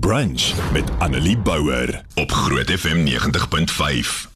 [0.00, 4.30] Brunch met Annelie Bouwer op Groot FM 90.5.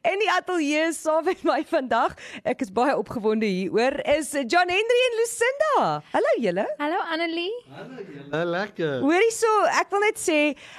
[0.00, 2.14] En die ateljee saam met my vandag,
[2.48, 5.74] ek is baie opgewonde hieroor, is John Henry en Lucinda.
[6.14, 6.64] Hallo julle.
[6.80, 7.52] Hallo Annelie.
[7.74, 9.04] Hallo, lekker.
[9.04, 10.38] Hoorie so, ek wil net sê,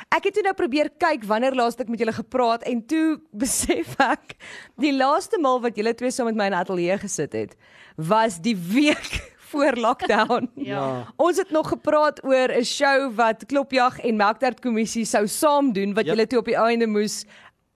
[0.09, 3.93] ek het toe nou probeer kyk wanneer laas ek met julle gepraat en toe besef
[4.01, 4.39] ek
[4.81, 7.53] die laaste maal wat julle twee saam met my in 'n ateljee gesit het,
[7.93, 10.49] was die week voor lockdown.
[10.71, 11.13] Ja.
[11.15, 15.93] Ons het nog gepraat oor 'n show wat Klopjag en Melktert kommissie sou saam doen
[15.93, 16.13] wat Yep.
[16.15, 17.25] julle toe op die einde moes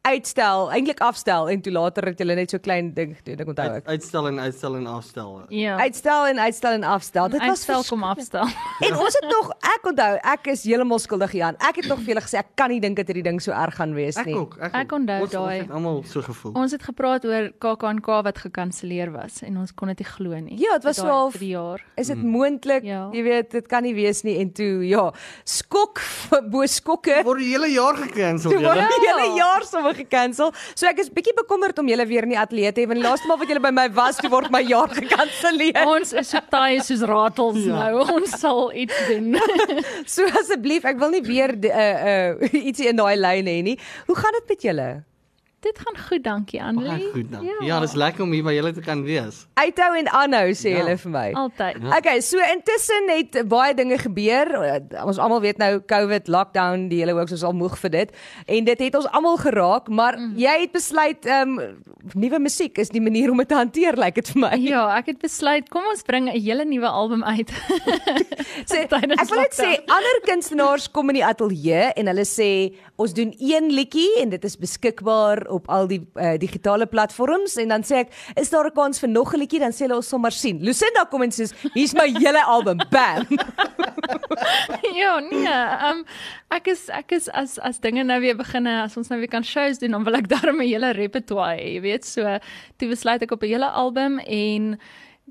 [0.02, 3.66] uitstel, eintlik afstel en toe later het julle net so klein ding gedoen, ek onthou
[3.67, 3.90] Uit, ek.
[3.98, 5.31] uitstel en uitstel en afstel.
[5.53, 5.73] Ja.
[5.84, 7.27] Uitstel en uitstel en afstel.
[7.34, 8.48] Dit was Uitstel kom afstel.
[8.88, 11.57] En ons het nog ek onthou, ek is heeltemal skuldig hieraan.
[11.67, 13.76] Ek het nog vir julle gesê ek kan nie dink dat hierdie ding so erg
[13.76, 14.38] gaan wees Ek nie.
[14.40, 14.95] ook, ek, Ek ook.
[15.02, 15.57] onthou Ons- daai.
[15.59, 16.54] Ons het almal so gevoel.
[16.63, 20.57] Ons het gepraat oor KAK&K wat gekanselleer was en ons kon dit nie glo nie.
[20.63, 21.84] Ja, dit was so half- drie jaar.
[21.99, 22.84] Is dit moontlik?
[22.88, 23.09] Ja.
[23.12, 25.09] Jy weet, dit kan nie wees nie en toe ja,
[25.43, 25.99] skok
[26.54, 27.20] bo skokke.
[27.27, 28.73] Word die hele jaar gekansel, julle.
[28.95, 30.51] die hele jaar sommer gekansel.
[30.76, 33.05] So ek is bietjie bekommerd om julle weer in die ateljee te hê want die
[33.07, 35.84] laaste maal wat julle by my was, toe word my jaar gekanselleer.
[35.95, 37.90] Ons is so taai soos ratels Ja.
[37.90, 38.05] nou.
[38.20, 39.35] Ons sal iets doen.
[40.10, 43.77] So asseblief, ek wil nie weer uh uh ietsie in daai lyn hê nie.
[44.07, 44.90] Hoe gaan dit met julle?
[45.65, 46.90] Dit gaan goed, dankie Annelie.
[46.90, 47.48] Baie goed dan.
[47.65, 49.46] Ja, dis lekker om hier by julle te kan wees.
[49.60, 50.77] Uithou en aanhou sê Ja.
[50.77, 51.32] julle vir my.
[51.34, 51.82] Altyd.
[51.98, 54.48] Okay, so intussen het baie dinge gebeur.
[55.05, 58.16] Ons almal weet nou COVID, lockdown, die hele ook soos al moeg vir dit.
[58.46, 60.38] En dit het ons almal geraak, maar mm.
[60.38, 61.77] jy het besluit ehm um,
[62.13, 64.53] nuwe musiek is die manier om dit te hanteer, lyk like dit vir my.
[64.63, 67.51] Ja, ek het besluit kom ons bring 'n hele nuwe album uit.
[68.72, 72.75] Sê, Tydens ek wil net sê ander kunstenaars kom in die ateljee en hulle sê
[73.00, 77.73] ons doen een liedjie en dit is beskikbaar op al die uh, digitale platforms en
[77.73, 80.07] dan sê ek is daar 'n kans vir nog 'n liedjie dan sê hulle ons
[80.07, 80.59] sommer sien.
[80.61, 82.78] Lucinda kom en sê hier's my hele album.
[82.89, 83.28] Bam.
[85.01, 85.57] ja, nee.
[85.89, 86.05] Um
[86.50, 89.44] ek is ek is as as dinge nou weer begin as ons nou weer kan
[89.44, 92.05] shows doen dan wil ek daarmee 'n hele repertoire hê, jy weet.
[92.05, 92.39] So
[92.77, 94.79] toe besluit ek op 'n hele album en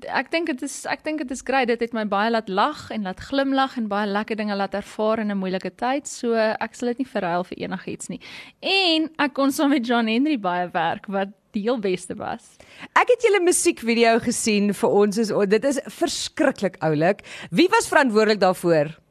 [0.05, 1.67] ek dink dit is ek dink dit is grait.
[1.67, 5.19] Dit het my baie laat lag en laat glimlag en baie lekker dinge laat ervaar
[5.19, 6.07] in 'n moeilike tyd.
[6.07, 8.21] So ek sal dit nie verruil vir enigiets nie.
[8.61, 12.57] En ek kon saam met John Henry baie werk wat die heel beste was.
[12.93, 17.25] Ek het julle musiekvideo gesien vir ons is dit is verskriklik oulik.
[17.51, 19.08] Wie was verantwoordelik daarvoor?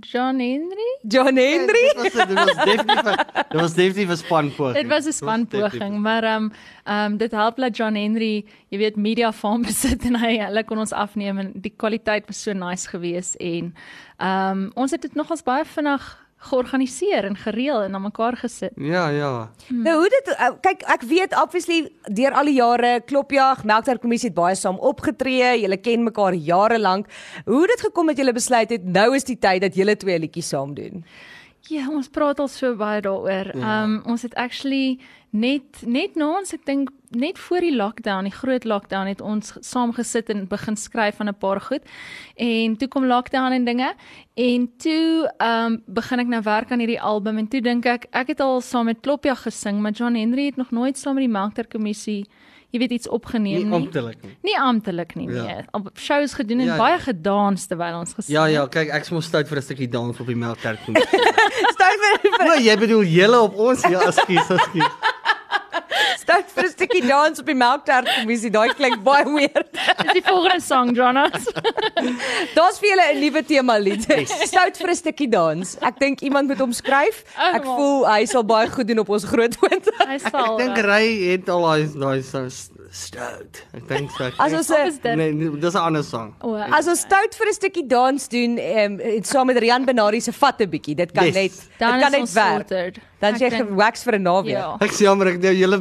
[0.00, 0.98] John Henry?
[1.08, 1.92] John Henry?
[2.02, 4.74] Dit was dit was definitief 'n- dit was definitief 'n spanpoging.
[4.74, 6.52] Dit was 'n spanpoging, maar ehm um,
[6.84, 10.64] ehm um, dit help dat John Henry, jy weet, media farm besit en hy hulle
[10.64, 13.74] kon ons afneem en die kwaliteit was so nice geweest en
[14.18, 18.72] ehm um, ons het dit nogals baie vinnig georganiseer en gereël en aan mekaar gesit.
[18.76, 19.50] Ja, ja.
[19.68, 24.30] Nou hoe dit uh, kyk ek weet obviously deur al die jare Klopjag Melktert kommissie
[24.30, 25.54] het baie saam opgetree.
[25.62, 27.08] Julle ken mekaar jare lank.
[27.44, 30.18] Hoe het dit gekom dat julle besluit het nou is die tyd dat julle twee
[30.18, 31.04] liedjies saam doen?
[31.68, 33.50] Ja, ons praat al so baie daaroor.
[33.54, 33.82] Ehm Ja.
[33.84, 34.98] um, ons het actually
[35.30, 39.52] net net na ons, ek dink net voor die lockdown, die groot lockdown het ons
[39.60, 41.82] saam gesit en begin skryf van 'n paar goed.
[42.36, 43.94] En toe kom lockdown en dinge
[44.34, 48.06] en toe ehm um, begin ek nou werk aan hierdie album en toe dink ek
[48.12, 51.24] ek het al saam met Klopja gesing, maar John Henry het nog nooit saam met
[51.24, 52.26] die Melkter kommissie
[52.72, 53.72] jy weet iets opgeneem Nie nie.
[53.74, 54.36] amptelik nie.
[54.42, 55.42] Nie amptelik nie, Ja.
[55.42, 55.64] nee.
[55.72, 56.78] Op shows gedoen en Ja, ja.
[56.78, 58.52] baie gedans terwyl ons gesing Ja, het.
[58.52, 60.78] ja, kyk, ek's mos stout vir 'n stukkie dans op die melkkerk.
[60.80, 63.82] Stout vir O, jy bedoel julle op ons?
[63.82, 64.92] Ja, ekskuus, ekskuus.
[66.18, 68.50] stout vir 'n stukkie dans op die Melktert kommissie.
[68.50, 69.75] Daai klink baie weird.
[70.02, 71.46] Dis die volgende song, Jonas.
[72.56, 74.04] Daar's vir julle 'n nuwe tema lied.
[74.28, 75.76] Stout vir 'n stukkie dans.
[75.80, 77.24] Ek dink iemand moet hom skryf.
[77.36, 79.88] Ek Oh, voel hy sal baie goed doen op ons groot punt.
[80.06, 80.58] Hy sal.
[80.58, 80.78] Ek dink.
[80.86, 82.20] Ray het al daai daai
[82.90, 83.62] stout.
[83.74, 84.30] Ek dink so.
[84.38, 86.34] As ons 'n Nee, nee, dis 'n ander sang.
[86.42, 90.20] O, As ons stout vir 'n stukkie dans doen, ehm um, saam met Rian Benari
[90.20, 91.34] se vatte bietjie, dit kan Yes.
[91.34, 92.98] net dit kan net werk.
[93.20, 94.52] Dan Ek jy gewax vir 'n naweek.
[94.56, 94.76] Ja.
[94.80, 95.78] Ek sê jammer ek nou julle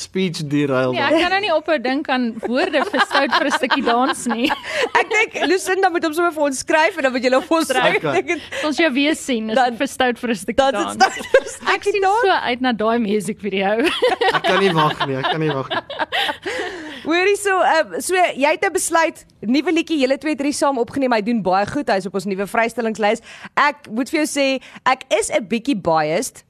[0.00, 0.92] speech derail.
[0.92, 4.26] Nee, ek kan nou nie ophou dink aan woorde vir stout vir 'n stukkie dans
[4.26, 4.50] nie.
[5.00, 7.56] Ek dink Lucinda moet hom sommer vir ons skryf en dan moet jy hom vir
[7.58, 7.96] ons Skryf.
[7.98, 8.14] skryf.
[8.14, 10.94] Ek dink Ons jou weer sien, is Dan- vir stout vir 'n stukkie dan dans.
[10.94, 12.20] stout Ek sien dans.
[12.22, 13.86] so uit na daai musiekvideo.
[14.36, 15.82] Ek kan nie wag nie, ek kan nie wag nie.
[17.08, 20.78] Hoorie so, uh, so jy het 'n besluit, nuwe liedjie, julle twee het drie saam
[20.78, 21.12] opgeneem.
[21.12, 21.88] Hy doen baie goed.
[21.88, 23.22] Hy's op ons nuwe vrystellingslys.
[23.56, 26.44] Ek moet vir jou sê, ek is 'n bietjie biased.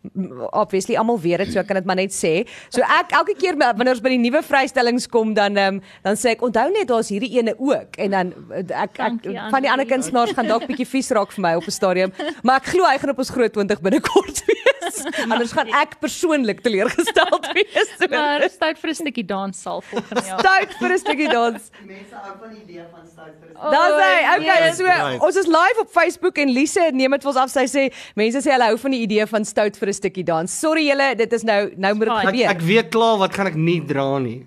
[0.52, 2.48] Obviously almal weet dit, so ek kan dit maar net sê.
[2.70, 6.16] So ek elke keer me- wanneer ons by die nuwe vrystellings kom, dan um, dan
[6.16, 9.62] sê ek, onthou net daar's hierdie ene ook en dan uh, ek, ek Dankie, van
[9.62, 12.12] die ander kunstenaars gaan dalk bietjie vies raak vir my op 'n stadium,
[12.42, 15.04] maar ek glo hy gaan op ons groot 20 binnekort wees.
[15.32, 17.90] Anders gaan ek persoonlik teleurgesteld wees.
[18.10, 20.40] Maar is tyd vir 'n stukkie dans sal volgende jaar.
[20.42, 21.70] Tyd vir 'n stukkie dans.
[21.86, 24.38] Mense hou van die idee van stout vir Oh, Daar's hy.
[24.38, 24.76] Okay, yes.
[24.78, 25.20] so Right.
[25.20, 27.50] ons is live op Facebook en Lise neem dit vir ons af.
[27.50, 30.50] Sy sê mense sê hulle hou van die idee van stout vir 'n stukkie dans.
[30.60, 32.44] Sorry julle, dit is nou nou moet dit fine.
[32.44, 34.40] Ek, ek weet klaar wat gaan ek nie dra nie.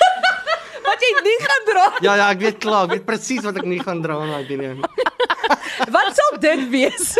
[0.86, 1.86] Wat jy nie gaan dra.
[2.04, 4.78] Ja ja, ek weet klaar, ek weet presies wat ek nie gaan dra nie, weet
[4.78, 5.06] nie.
[5.92, 7.14] Wat sal dit wees?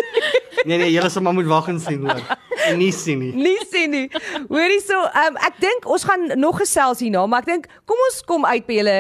[0.65, 2.23] Nee nee, julle sal maar moet wag en sien hoor.
[2.67, 3.33] En nie sien nie.
[3.37, 4.07] nie sien nie.
[4.49, 8.23] Hoorie so, um, ek dink ons gaan nog gesels hierna, maar ek dink kom ons
[8.27, 8.97] kom uit by julle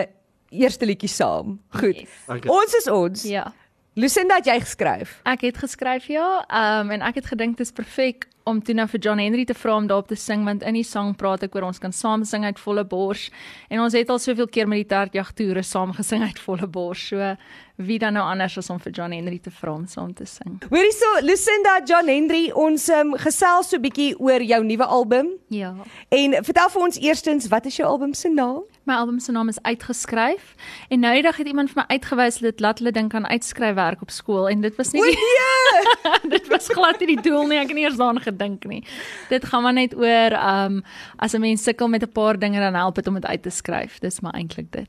[0.54, 1.56] eerste liedjie saam.
[1.78, 2.02] Goed.
[2.04, 2.18] Yes.
[2.28, 2.50] Okay.
[2.52, 3.24] Ons is ons.
[3.30, 3.48] Ja.
[3.96, 5.18] Lucinda het jy geskryf.
[5.24, 8.74] Ek het geskryf ja, ehm um, en ek het gedink dit is perfek om toe
[8.78, 11.42] nou vir John Henry te vra om daarop te sing want in die sang praat
[11.42, 13.26] ek oor ons kan saam sing uit volle bors
[13.68, 17.08] en ons het al soveel keer met die Tertjag toere saam gesing uit volle bors.
[17.10, 17.34] So
[17.76, 20.54] wie dan nou anders as om vir John Henry te vra om saam te sing.
[20.70, 25.28] Hoorie so, Lucinda, John Henry, ons um, gesels so 'n bietjie oor jou nuwe album.
[25.48, 25.74] Ja.
[26.08, 28.62] En vertel vir ons eerstens, wat is jou album se naam?
[28.84, 30.54] My album se naam is uitgeskryf
[30.88, 34.02] en nou die dag het iemand vir my uitgewys dat laat hulle dink aan uitskryfwerk
[34.02, 36.30] op skool en dit was nie O die, nee.
[36.38, 37.58] dit was glad nie die doel nie.
[37.58, 38.35] Ek het nie eers daaraan gedink
[38.68, 38.84] nie.
[39.28, 40.82] Dit gaan maar net oor um
[41.16, 43.50] as 'n mens sukkel met 'n paar dinge dan help dit om dit uit te
[43.50, 43.98] skryf.
[43.98, 44.88] Dis maar eintlik dit.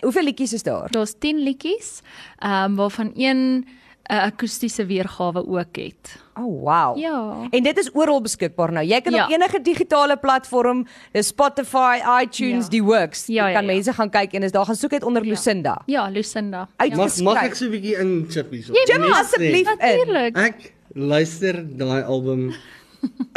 [0.00, 0.90] Hoeveel liedjies is daar?
[0.90, 2.00] Daar's 10 liedjies,
[2.44, 3.66] um waarvan een
[4.10, 6.16] 'n akoestiese weergawe ook het.
[6.34, 6.98] Oh wow.
[6.98, 7.46] Ja.
[7.50, 8.86] En dit is oral beskikbaar nou.
[8.86, 9.24] Jy kan Ja.
[9.24, 12.70] op enige digitale platform, dis Spotify, iTunes, Ja.
[12.70, 13.26] die works.
[13.26, 13.72] Ja, ja, kan ja.
[13.72, 15.28] mense gaan kyk en as daar gaan soek dit onder Ja.
[15.30, 15.82] Lucinda.
[15.86, 16.68] Ja, Lucinda.
[16.78, 16.96] Ja.
[16.96, 18.72] Mag mag ek so 'n bietjie in chip hierso?
[18.72, 19.64] Jy Jim, mag, Net sê, asseblief.
[19.64, 20.36] Natuurlik.
[20.36, 22.50] Ek luister daai album.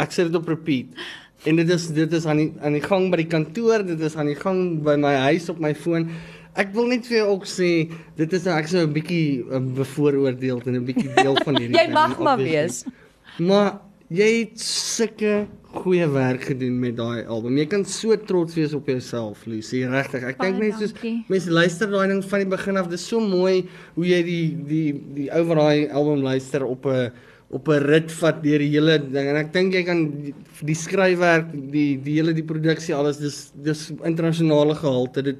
[0.02, 0.92] Ek sit dit op repeat.
[1.46, 4.16] En dit is dit is aan die aan die gang by die kantoor, dit is
[4.18, 6.08] aan die gang by my huis op my foon.
[6.56, 7.70] Ek wil net vir jou ook sê,
[8.16, 11.76] dit is nou ek so 'n bietjie uh, bevooroordeeld en 'n bietjie deel van hierdie
[11.80, 12.84] Jy mag maar wees.
[13.38, 17.58] Maar jy het sulke goeie werk gedoen met daai album.
[17.58, 20.24] Jy kan so trots wees op jouself, Lucy, regtig.
[20.24, 20.94] Ek dink net soos
[21.28, 22.88] mense luister daai ding van die begin af.
[22.88, 24.88] Dis so mooi hoe jy die die
[25.20, 27.12] die ou van daai album luister op 'n
[27.56, 30.34] op 'n rit vat deur die hele ding en ek dink jy kan die,
[30.66, 35.22] die skryfwerk, die die hele die produksie alles dis dis internasionale gehalte.
[35.22, 35.38] Dit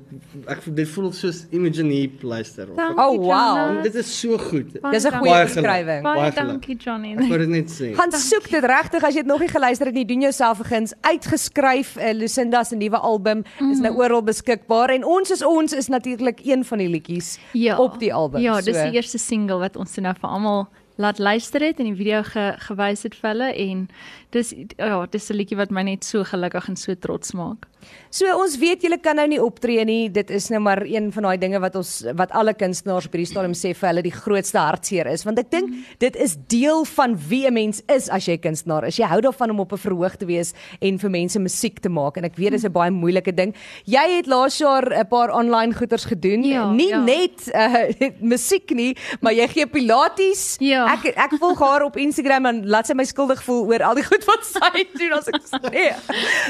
[0.49, 2.67] ek dit voel soos Imogen Heap luister.
[2.77, 3.57] Dankie, Oh, wow.
[3.57, 3.83] Jonas.
[3.85, 4.73] Dit is so goed.
[4.93, 6.03] Dis 'n goeie beskrywing.
[6.03, 7.13] Baie dankie Johnny.
[7.17, 7.95] Ek wou dit net sê.
[7.95, 10.95] Gaan soek dit regtig as jy dit nog nie geluister het nie, doen jouself guns.
[11.01, 15.89] Uitgeskryf uh, Lucinda se nuwe album is nou oral beskikbaar en ons is ons is
[15.89, 17.77] natuurlik een van die liedjies ja.
[17.79, 18.41] op die album.
[18.41, 21.85] Ja, dis So- die eerste single wat ons nou vir almal laat luister het en
[21.85, 23.89] die video ge, gewys het vir hulle en
[24.31, 27.67] dis ja, dis 'n liedjie wat my net so gelukkig en so trots maak.
[28.11, 30.09] So ons weet julle kan nou nie optree nie.
[30.11, 33.27] Dit is nou maar een van daai dinge wat ons wat alle kunstenaars op hierdie
[33.31, 37.17] stadium sê vir hulle die grootste hartseer is, want ek dink dit is deel van
[37.29, 38.97] wie 'n mens is as jy kunstenaar is.
[38.97, 42.17] Jy hou daarvan om op 'n verhoog te wees en vir mense musiek te maak
[42.17, 43.55] en ek weet dis 'n baie moeilike ding.
[43.85, 47.05] Jy het laas jaar 'n paar online goeters gedoen, Ja, nie ja.
[47.05, 50.57] net uh, musiek nie, maar jy gee pilates.
[50.59, 50.86] Ja.
[50.93, 54.05] Ek ek volg haar op Instagram en laat sy my skuldig voel oor al die
[54.05, 55.73] goed wat sy doen as ek.
[55.73, 55.93] Nee.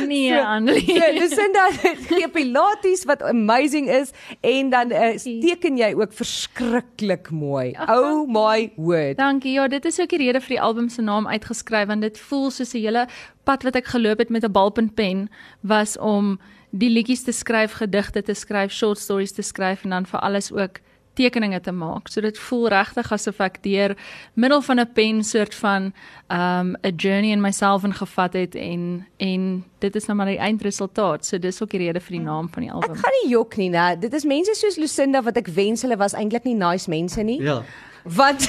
[0.06, 0.96] Nee, So- Annelie.
[1.00, 1.66] So, Lucinda
[2.08, 7.74] gee pilates wat amazing is en dan uh, teken jy ook verskriklik mooi.
[7.88, 9.16] Oh my word.
[9.18, 9.52] Dankie.
[9.56, 12.50] Ja, dit is ook die rede vir die album se naam uitgeskryf want dit voel
[12.50, 13.06] soos 'n hele
[13.44, 15.28] pad wat ek geloop het met 'n balpuntpen
[15.62, 16.38] was om
[16.72, 20.52] die liedjies te skryf, gedigte te skryf, short stories te skryf en dan vir alles
[20.52, 20.80] ook
[21.16, 22.10] tekeninge te maak.
[22.12, 23.96] So dit voel regtig asof ek deur
[24.34, 25.92] middel van 'n pen soort van
[26.30, 31.26] um 'n journey in myself ingevat het en en dit is nou maar die eindresultaat.
[31.26, 32.96] So dis ook die rede vir die naam van die album.
[32.96, 33.98] Ek gaan nie jok nie, né?
[33.98, 37.42] Dit is mense soos Lucinda wat ek wens hulle was eintlik nie nice mense nie.
[37.42, 37.62] Ja.
[38.04, 38.46] Want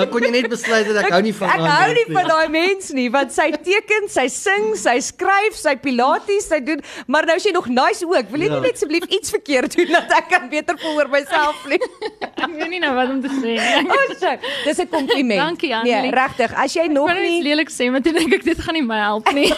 [0.00, 2.14] Dan kon jy net besluit dat ek hou nie van ek daai hou mens nie
[2.16, 6.80] van daai mens nie, want sy teken, sy sing, sy skryf, sy pilates, sy doen,
[7.06, 8.30] maar nou is sy nog nice ook.
[8.32, 8.60] Wil jy nie Ja.
[8.66, 11.80] net asseblief iets verkeerd doen dat ek kan beter voel oor myself nie?
[12.44, 13.88] Ek weet nie nou wat om te sê nie.
[14.00, 14.30] Oh, so,
[14.64, 15.40] dis 'n kompliment.
[15.40, 16.10] Dankie, Nee, Annelie.
[16.14, 16.52] regtig.
[16.56, 18.82] As jy nog Ek nie iets lelik sê, maar toe dink ek dit gaan nie
[18.82, 19.52] my help nie.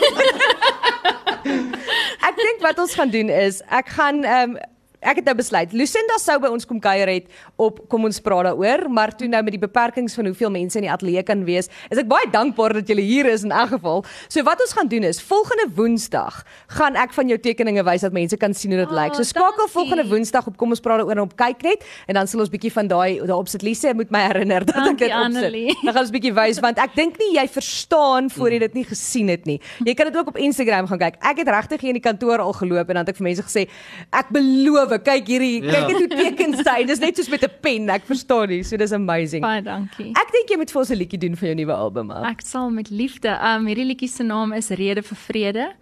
[2.23, 4.59] Ek dink wat ons gaan doen is ek gaan ehm um,
[5.03, 7.27] ek het nou besluit Lucinda sou by ons kom kuier het
[7.61, 10.87] op kom ons praat daaroor, maar toe nou met die beperkings van hoeveel mense in
[10.87, 14.05] die ateljee kan wees, is ek baie dankbaar dat julle hier is in elk geval.
[14.33, 16.43] So wat ons gaan doen is volgende Woensdag
[16.79, 19.15] gaan ek van jou tekeninge wys dat mense kan sien hoe dit Oh, lyk.
[19.17, 19.73] So skakel dankie.
[19.75, 22.51] volgende Woensdag op kom ons praat daaroor en op kyk net en dan sal ons
[22.53, 23.63] bietjie van daai daarop sit.
[23.63, 25.83] Lise moet my herinner dat Dankie, ek dit opsit.
[25.85, 28.85] Dan gaan ons bietjie wys want ek dink nie jy verstaan voor jy dit nie
[28.89, 29.59] gesien het nie.
[29.87, 31.19] Jy kan dit ook op Instagram gaan kyk.
[31.23, 33.47] Ek het regtig hier in die kantoor al geloop en dan het ek vir mense
[33.47, 33.67] gesê
[34.13, 35.03] ek beloof gawe.
[35.03, 35.73] Kyk hierdie, Ja.
[35.73, 36.85] kyk net hoe teken sy.
[36.85, 37.89] Dis net soos met 'n pen.
[37.91, 38.63] Ek verstaan nie.
[38.63, 39.43] So dis amazing.
[39.43, 40.11] Baie dankie.
[40.13, 42.11] Ek dink jy moet vir ons 'n liedjie doen vir jou nuwe album.
[42.11, 42.25] Al.
[42.25, 43.29] Ek sal met liefde.
[43.43, 45.73] Um hierdie liedjie se naam is Rede vir Vrede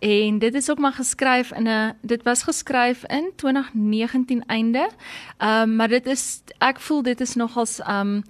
[0.00, 4.88] en dit is ook maar geskryf in 'n dit was geskryf in 2019 einde.
[5.40, 8.22] Um maar dit is ek voel dit is nogals um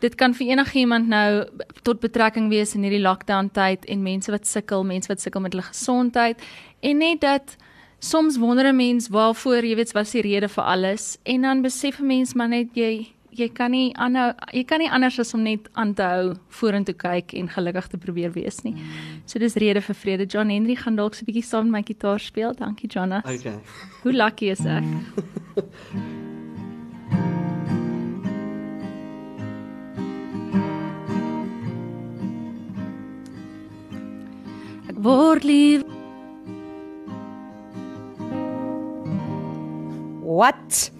[0.00, 1.46] dit kan vir enigiemand nou
[1.82, 5.52] tot betrekking wees in hierdie lockdown tyd en mense wat sukkel, mense wat sukkel met
[5.52, 6.42] hulle gesondheid
[6.82, 7.56] en net dat
[7.98, 11.62] soms wonder 'n mens waarvoor, jy weet, wat is die rede vir alles en dan
[11.62, 15.34] besef 'n mens maar net jy jy kan nie aanhou jy kan nie anders as
[15.34, 18.74] om net aan te hou vorentoe kyk en gelukkig te probeer wees nie.
[19.26, 20.26] So dis rede vir vrede.
[20.26, 22.54] John Henry gaan dalk so 'n bietjie saam met my gitaar speel.
[22.54, 23.24] Dankie Jonas.
[23.24, 23.58] Okay.
[24.02, 24.84] Hoe lucky is ek?
[34.88, 35.95] Ek word lief
[40.36, 40.90] What?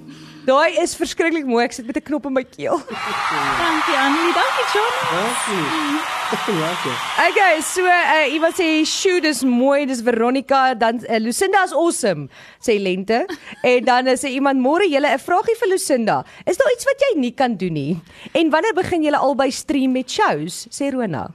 [0.47, 1.65] Daai is verskriklik mooi.
[1.67, 2.79] Ek sit met 'n knop in my keel.
[2.79, 5.09] Dankie Annelie, dankie Jonas.
[5.13, 6.15] Dankie.
[6.67, 6.95] Lekker.
[7.29, 12.29] Okay, so uh, iemand sê, "Sjoe, dis mooi, dis Veronica." Dan uh, Lucinda is awesome,
[12.63, 13.27] sê Lente.
[13.63, 16.25] en dan uh, sê iemand, "Môre julle 'n vraagie vir Lucinda.
[16.47, 17.95] Is daar iets wat jy nie kan doen nie?
[18.33, 21.31] En wanneer begin julle albei stream met shows?" sê Rona.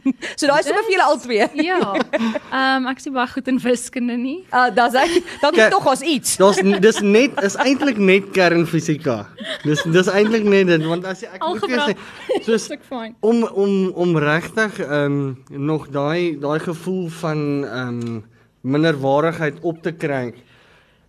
[0.38, 1.48] so daai is vir julle al twee.
[1.66, 1.78] Ja.
[1.82, 4.38] Ehm um, ek sien baie goed in wiskunde nie.
[4.50, 5.14] Ah, uh, dis ek.
[5.42, 6.36] Dan Kyk, tog as iets.
[6.40, 9.18] Dis dis net is eintlik net kernfisika.
[9.66, 12.68] Dis dis eintlik net dit want as jy ek moet jou sê soos
[13.30, 13.74] om om
[14.06, 18.22] om regtig ehm um, nog daai daai gevoel van ehm um,
[18.62, 20.32] minderwaardigheid op te kry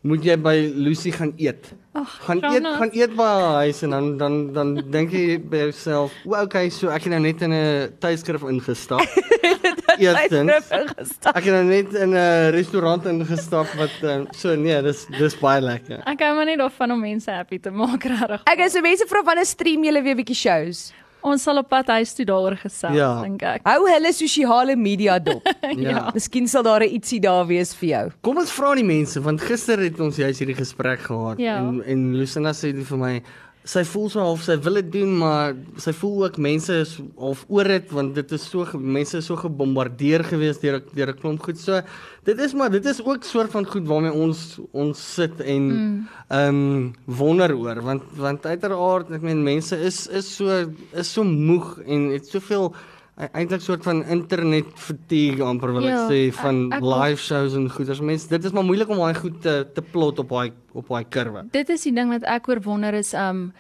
[0.03, 1.69] moet jy by Lucy gaan eet.
[1.93, 5.59] Ag, gaan eet gaan eet by haar huis en dan dan dan dink jy by
[5.67, 9.05] jouself, "O, okay, so ek het nou net in 'n tydskrif ingestap."
[10.01, 11.35] Eerstens, ingestap.
[11.37, 15.61] ek het nou net in 'n restaurant ingestap wat uh, so nee, dis dis baie
[15.61, 16.01] lekker.
[16.09, 18.41] Ek hou maar net daarvan om mense happy te maak regtig.
[18.41, 20.91] Okay, so mense vra wanneer stream julle weer bietjie shows?
[21.23, 23.21] Ons sal op pad huis toe daaroor gesels, Ja.
[23.23, 23.61] dink ek.
[23.63, 25.41] Hou hulle sosiale media dop.
[25.77, 26.11] Ja.
[26.13, 28.11] Miskien sal daar 'n ietsie daar wees vir jou.
[28.21, 31.57] Kom ons vra die mense want gister het ons juist hierdie gesprek gehad Ja.
[31.57, 33.21] en en Lucinda sê vir my
[33.63, 37.45] sy voel so half sy wil dit doen maar sy voel ook mense is half
[37.47, 41.43] oor dit want dit is so mense is so gebombardeer gewees deur deur 'n klomp
[41.43, 41.57] goed.
[41.57, 41.81] So
[42.25, 46.47] dit is maar dit is ook soort van goed waarmee ons ons sit en ehm
[46.47, 51.79] um, wonder oor want want uiteraard ek meen mense is is so is so moeg
[51.87, 52.73] en het soveel
[53.17, 57.53] eintlik soort van internet fatigue amper wil Ja, ek sê van ek- ek live shows
[57.53, 58.01] en goeders.
[58.01, 61.05] Mense, dit is maar moeilik om daai goed te te plot op daai op daai
[61.09, 61.45] kurwe.
[61.51, 63.53] Dit is die ding wat ek oor wonder is um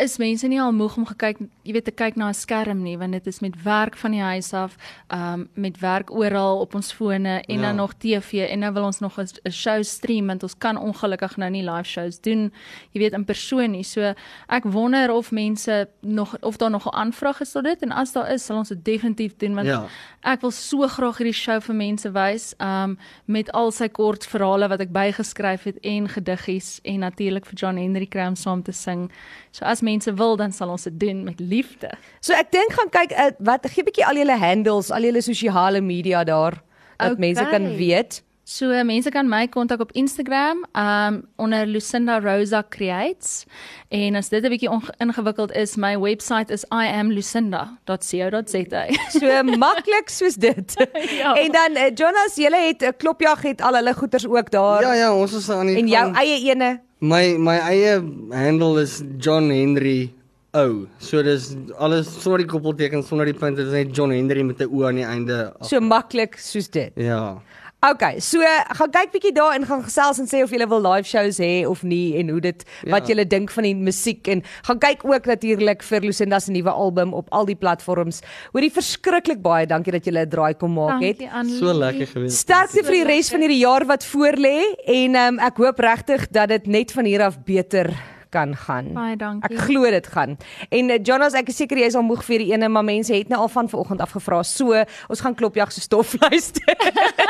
[0.00, 2.96] is mense nie al moeg om gekyk, jy weet te kyk na 'n skerm nie,
[2.98, 4.76] want dit is met werk van die huis af,
[5.12, 7.60] um met werk oral op ons fone en Ja.
[7.60, 11.36] dan nog TV en nou wil ons nog 'n show stream want ons kan ongelukkig
[11.36, 12.52] nou nie live shows doen,
[12.92, 13.82] jy weet in persoon nie.
[13.82, 14.14] So
[14.48, 18.12] ek wonder of mense nog of daar nog 'n aanvraag is tot dit en as
[18.12, 19.86] daar is, sal ons dit definitief doen want Ja.
[20.22, 24.68] Ek wil so graag hierdie show vir mense wys, um met al sy kort verhale
[24.68, 28.72] wat ek bygeskryf het en gediggies en natuurlik vir John Henry kry om saam te
[28.72, 29.10] sing.
[29.52, 31.90] So as mense wil, dan sal ons dit doen met liefde.
[32.20, 35.80] So ek dink gaan kyk uh, wat gee bietjie al julle handles, al julle sosiale
[35.80, 36.52] media daar
[36.96, 37.18] dat Okay.
[37.18, 38.22] mense kan weet.
[38.48, 43.44] So mense kan my kontak op Instagram um onder Lucinda Rosa Creates
[43.90, 48.86] en as dit 'n bietjie ingewikkeld is, my webwerf is iamlucinda.co.za.
[49.10, 50.74] So maklik soos dit.
[51.16, 51.34] Ja.
[51.34, 54.80] En dan uh, Jonas, julle het 'n klopjag het al hulle goeders ook daar.
[54.82, 56.16] Ja ja, ons is aan die en jou gang.
[56.16, 56.80] eie ene.
[57.00, 58.00] My my eie
[58.32, 60.14] handle is John Henry
[60.54, 60.86] O.
[60.98, 64.62] So dis alles sonder die koppelteken, sonder die punte, dit is net John Henry met
[64.62, 65.52] 'n O aan die einde.
[65.60, 66.92] So maklik soos dit.
[66.96, 67.42] Ja.
[67.86, 68.42] Okay, so
[68.74, 71.62] gaan kyk bietjie daar en gaan gesels en sê of jy wil live shows hê
[71.68, 72.90] of nie en hoe dit ja.
[72.90, 76.72] wat jy dink van die musiek en gaan kyk ook natuurlik vir Lucinda se nuwe
[76.72, 78.22] album op al die platforms.
[78.56, 81.22] Hoorie verskriklik baie dankie dat jy 'n draai kom maak het.
[81.22, 81.58] Dankie.
[81.60, 82.40] So lekker gewees.
[82.42, 86.48] Sterkte vir die res van hierdie jaar wat voorlê en um, ek hoop regtig dat
[86.48, 87.94] dit net van hier af beter
[88.36, 88.92] kan gaan.
[88.92, 89.56] Baie dankie.
[89.56, 90.36] Ek glo dit gaan.
[90.68, 93.14] En uh, Jonas, ek is seker jy is al moeg vir die ene, maar mense
[93.14, 94.42] het nou al van vanoggend af gevra.
[94.46, 96.74] So, ons gaan klopjag so stof luister.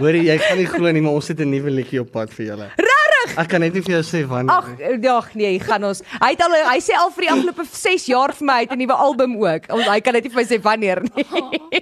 [0.00, 2.46] Hoorie, jy kan nie glo nie, maar ons het 'n nuwe liedjie op pad vir
[2.46, 2.68] julle.
[2.76, 2.99] Regtig?
[3.38, 4.54] Ek kan net nie vir jou sê wanneer.
[4.56, 4.68] Ag,
[5.14, 6.02] ag nee, gaan ons.
[6.20, 8.72] Hy het al hy sê al vir die afgelope 6 jaar vir my hy het
[8.74, 9.68] 'n nuwe album ook.
[9.72, 11.24] Ons hy kan net nie vir my sê wanneer nie.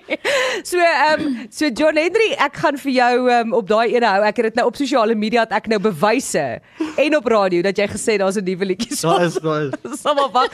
[0.70, 4.22] so ehm um, so John Henry, ek gaan vir jou um, op daai ene hou.
[4.22, 6.60] Ek het dit nou op sosiale media dat ek nou bewyse
[6.96, 8.96] en op radio dat jy gesê daar's 'n nuwe liedjie.
[9.02, 9.72] Daar is daar is.
[10.02, 10.48] Sommige.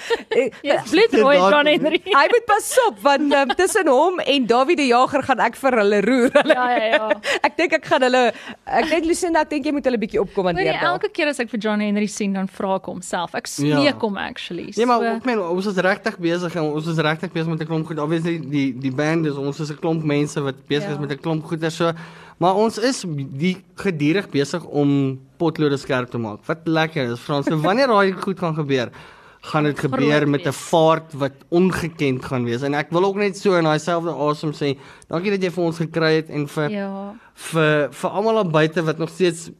[0.62, 2.00] Jy bloedrooi John Henry.
[2.04, 5.78] Hy moet pas op want um, tussen hom en Dawie die Jager gaan ek vir
[5.82, 6.30] hulle roer.
[6.32, 7.08] Hulle, Ja ja ja.
[7.46, 8.22] ek dink ek gaan hulle
[8.64, 10.83] ek dink Lucinda, ek dink jy moet hulle bietjie opkommandeer Hoorie, daar.
[10.84, 13.34] Elke keer as ek vir John Henry sien, dan vra ek hom self.
[13.34, 13.76] Ek Ja.
[13.80, 14.72] smeek hom actually.
[14.76, 17.60] Ja, maar So- ek meen ons is regtig besig en ons is regtig besig met
[17.60, 17.98] 'n klomp goed.
[17.98, 20.92] Obviously die die band is ons is 'n klomp mense wat besig Ja.
[20.94, 21.92] is met 'n klomp goeie so.
[22.38, 26.40] Maar ons is die gedurig besig om potlode skerp te maak.
[26.46, 27.46] Wat lekker is, Frans.
[27.46, 28.90] So wanneer daai goed gaan gebeur,
[29.42, 32.62] gaan dit gebeur met 'n vaart wat ongekend gaan wees.
[32.62, 34.76] En ek wil ook net so in daai selfde asem sê,
[35.08, 37.14] dankie dat jy vir ons gekry het en vir Ja.
[37.34, 39.50] vir vir almal daar buite wat nog steeds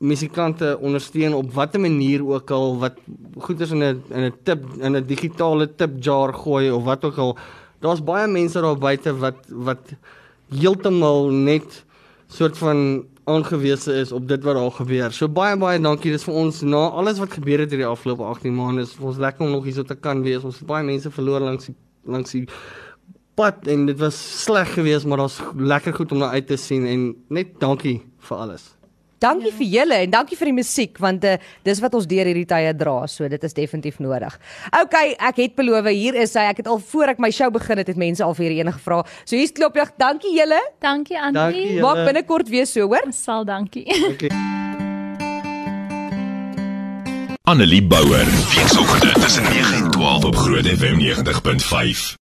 [0.00, 2.96] musikante ondersteun op watter manier ook al wat
[3.38, 7.04] goed is in 'n in 'n tip in 'n digitale tip jar gooi of wat
[7.04, 7.36] ook al.
[7.80, 9.92] Daar's baie mense daar buite wat wat
[10.48, 11.84] heeltemal net
[12.28, 15.12] soort van aangewese is op dit wat daar gebeur.
[15.12, 16.10] So baie baie dankie.
[16.10, 19.46] Dis vir ons na alles wat gebeur het hierdie afgelope 18 maande is ons lekker
[19.46, 20.44] om nog hier so te kan wees.
[20.44, 22.46] Ons het baie mense verloor langs die langs die
[23.34, 26.86] pad en dit was sleg geweest, maar daar's lekker goed om na uit te sien
[26.86, 28.79] en net dankie vir alles.
[29.20, 31.34] Dankie vir julle en dankie vir die musiek want uh,
[31.66, 34.38] dis wat ons deur hierdie tye dra, so dit is definitief nodig.
[34.80, 36.46] OK, ek het beloof hier is hy.
[36.48, 38.72] Ek het al voor ek my show begin het, het mense al vir hierdie ene
[38.78, 39.02] gevra.
[39.26, 39.92] So hier's klopjag.
[40.00, 40.60] Dankie julle.
[40.80, 41.84] Dankie julle.
[41.84, 43.12] Maak binnekort weer so, hoor.
[43.12, 43.84] Sal dankie.
[44.14, 44.32] Okay.
[47.50, 48.24] Annelie Bouwer.
[48.54, 52.18] Weekoggend tussen 9 en 12 op Groot FM 90.5.